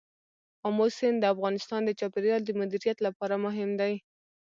آمو 0.67 0.85
سیند 0.97 1.17
د 1.21 1.25
افغانستان 1.33 1.81
د 1.85 1.89
چاپیریال 1.99 2.41
د 2.45 2.49
مدیریت 2.61 2.97
لپاره 3.07 3.35
مهم 3.45 3.69
دي. 3.79 3.93